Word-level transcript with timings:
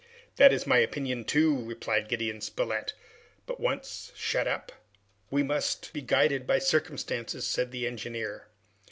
"That 0.37 0.51
is, 0.51 0.65
my 0.65 0.79
opinion, 0.79 1.25
too," 1.25 1.63
replied 1.63 2.07
Gideon 2.07 2.41
Spilett, 2.41 2.93
"but 3.45 3.59
once 3.59 4.11
shut 4.15 4.47
up" 4.47 4.71
"We 5.29 5.43
must 5.43 5.93
be 5.93 6.01
guided 6.01 6.47
by 6.47 6.57
circumstances," 6.57 7.45
said 7.45 7.69
the 7.71 7.85
engineer. 7.85 8.47